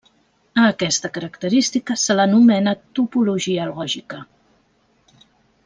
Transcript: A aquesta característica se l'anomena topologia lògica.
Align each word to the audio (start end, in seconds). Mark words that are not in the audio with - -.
A 0.61 0.61
aquesta 0.67 1.11
característica 1.17 1.97
se 2.05 2.17
l'anomena 2.19 2.75
topologia 3.01 3.69
lògica. 3.75 4.23